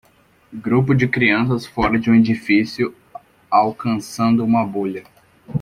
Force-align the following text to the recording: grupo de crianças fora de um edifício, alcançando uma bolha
grupo 0.51 0.95
de 0.95 1.07
crianças 1.07 1.63
fora 1.63 1.99
de 1.99 2.09
um 2.09 2.15
edifício, 2.15 2.95
alcançando 3.51 4.43
uma 4.43 4.65
bolha 4.65 5.03